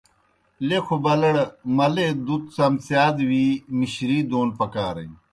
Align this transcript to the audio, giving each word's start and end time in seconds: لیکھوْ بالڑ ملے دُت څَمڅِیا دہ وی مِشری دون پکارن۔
لیکھوْ 0.67 0.95
بالڑ 1.03 1.35
ملے 1.75 2.07
دُت 2.25 2.43
څَمڅِیا 2.55 3.05
دہ 3.17 3.23
وی 3.29 3.45
مِشری 3.77 4.19
دون 4.29 4.47
پکارن۔ 4.57 5.11